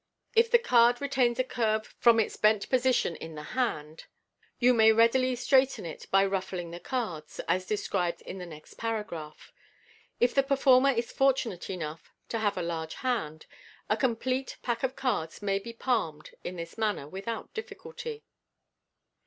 [0.35, 4.05] If the card retains a curve from its bent position in the hand,}
[4.63, 9.53] ou may readily straighten it by ruffling the cards, as described in the next paragraph.
[10.19, 13.45] If the performer is fortunate enough to have a large hand,
[13.91, 18.25] a complete pack of cards may be palmed in this manner without difficulty.